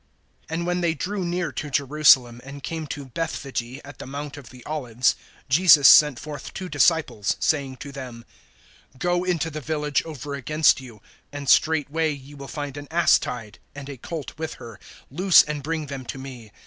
[0.49, 4.49] AND when they drew near to Jerusalem, and came to Bethphage, at the mount of
[4.49, 5.15] the Olives,
[5.47, 8.25] Jesus sent forth two disciples, (2)saying to them:
[8.97, 13.59] Go into the village over against you, and straightway ye will find an ass tied,
[13.75, 14.79] and a colt with her;
[15.11, 16.51] loose and bring them to me.